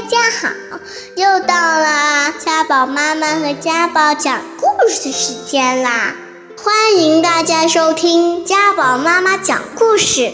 [0.00, 0.48] 大家好，
[1.16, 6.14] 又到了家宝妈妈和家宝讲故事时间啦！
[6.56, 10.32] 欢迎大家收听家宝妈妈讲故事。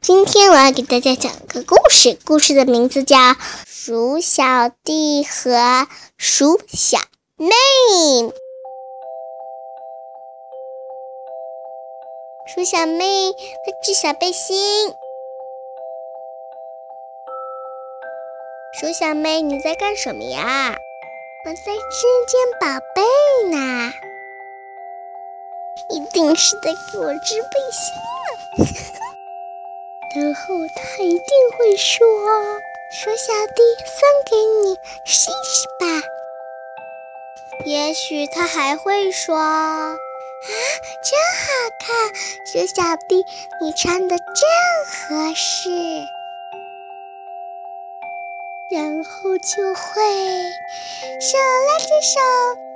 [0.00, 3.16] 今天我要给大家讲个故事，故事的名字叫
[3.66, 6.98] 《鼠小弟和鼠小
[7.36, 7.48] 妹》。
[12.54, 14.94] 鼠小妹在织小背心。
[18.82, 20.76] 鼠小妹，你在干什么呀？
[21.44, 23.92] 我在织件宝贝呢。
[25.88, 27.94] 一定是在给我织背心
[28.58, 28.66] 呢。
[30.20, 31.22] 然后他一定
[31.56, 32.04] 会说
[32.90, 35.86] ：“鼠小弟，送给你，试试吧。”
[37.64, 39.36] 也许他还会说。
[39.36, 39.94] 啊，
[41.04, 42.12] 真好看，
[42.44, 43.24] 鼠小弟，
[43.60, 44.34] 你穿的真
[44.88, 45.70] 合适。
[48.72, 50.02] 然后就会
[51.20, 52.18] 手拉着手，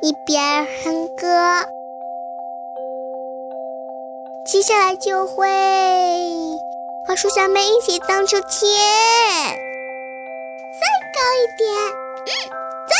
[0.03, 1.65] 一边哼歌。
[4.45, 5.49] 接下来就会
[7.07, 8.69] 和鼠小妹一起荡秋千，
[10.77, 11.73] 再高一点，
[12.27, 12.29] 嗯，
[12.87, 12.93] 再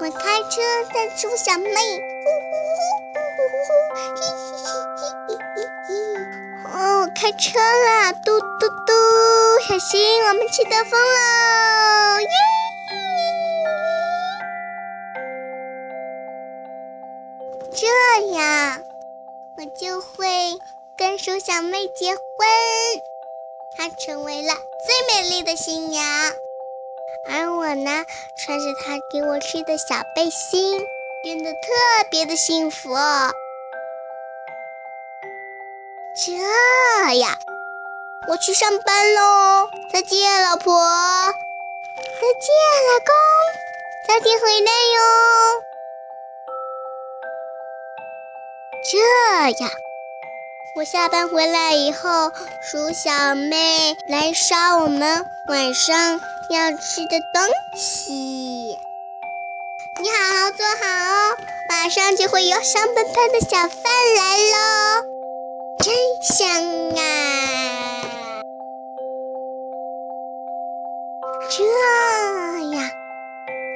[0.00, 0.16] 呼呼呼，
[3.94, 4.64] 嘿嘿嘿
[4.96, 5.90] 嘿嘿嘿。
[6.72, 6.74] 哦，
[7.14, 8.92] 开车了，嘟嘟嘟，
[9.68, 12.20] 小心我们去兜风喽！
[12.22, 12.28] 耶！
[17.72, 17.86] 这
[18.32, 18.82] 样，
[19.58, 20.58] 我就会
[20.96, 22.20] 跟鼠小妹结婚，
[23.76, 26.02] 她成为了最美丽的新娘。
[27.24, 28.04] 而我呢，
[28.36, 30.86] 穿着他给我织的小背心，
[31.22, 31.58] 变得特
[32.10, 32.90] 别的幸福。
[36.16, 36.32] 这
[37.18, 37.38] 样，
[38.28, 39.70] 我去上班喽！
[39.92, 40.74] 再见，老婆！
[41.96, 42.50] 再见，
[42.88, 43.14] 老公！
[44.06, 44.98] 早点回来哟！
[48.90, 48.98] 这
[49.64, 49.70] 样，
[50.74, 56.20] 我下班回来以后，鼠小妹来烧我们晚上。
[56.50, 57.40] 要吃的东
[57.76, 58.76] 西，
[60.02, 61.36] 你好好做好哦，
[61.68, 63.84] 马上就会有香喷喷的小饭
[64.16, 65.04] 来喽，
[65.78, 66.48] 真香
[66.98, 68.42] 啊！
[71.50, 71.62] 这
[72.76, 72.90] 样，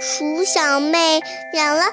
[0.01, 1.21] 鼠小妹
[1.53, 1.85] 养了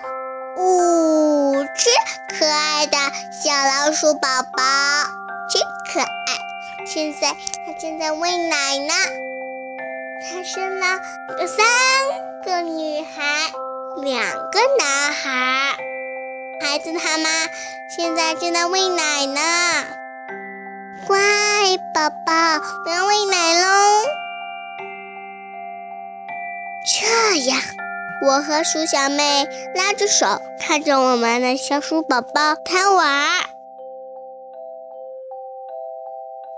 [0.58, 1.92] 五只
[2.40, 2.98] 可爱的
[3.32, 4.64] 小老鼠宝宝，
[5.48, 5.62] 真
[5.94, 6.08] 可爱。
[6.88, 7.36] 现在
[7.68, 9.31] 它正在喂奶呢。
[10.24, 10.86] 他生了
[11.48, 11.66] 三
[12.46, 13.24] 个女孩，
[14.04, 15.76] 两个男孩。
[16.62, 17.30] 孩子他妈
[17.90, 19.42] 现在正在喂奶呢。
[21.08, 21.18] 乖
[21.92, 22.34] 宝宝，
[22.86, 23.68] 我要喂奶喽。
[26.86, 27.60] 这样，
[28.24, 33.51] 我和鼠小妹拉着手，看着我们的小鼠宝宝贪玩。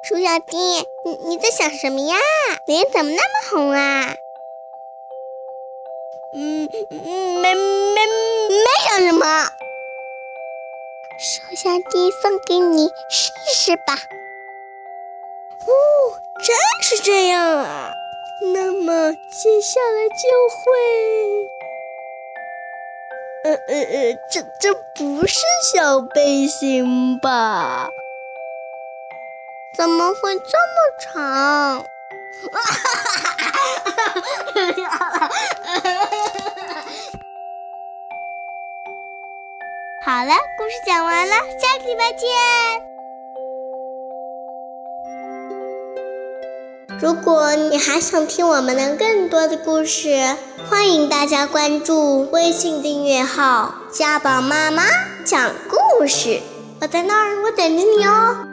[0.03, 0.57] 鼠小弟，
[1.05, 2.17] 你你在想什么呀？
[2.65, 4.17] 脸怎么那么红啊？
[6.35, 9.25] 嗯嗯，没没没想什么。
[11.17, 13.93] 鼠小弟送给你试试吧。
[15.61, 15.71] 哦，
[16.35, 17.93] 真是这样啊！
[18.53, 20.65] 那么接下来就会……
[23.45, 25.39] 呃呃呃，这这不是
[25.73, 27.89] 小背心吧？
[29.75, 31.84] 怎么会这么长？
[40.06, 42.29] 好了，故事讲完了，下个礼拜见。
[47.00, 50.38] 如果你还想听我们的更多的故事，
[50.69, 54.83] 欢迎大家关注微信订阅号“家宝妈妈
[55.25, 56.42] 讲故事”。
[56.80, 58.52] 我在那儿，我等着你哦。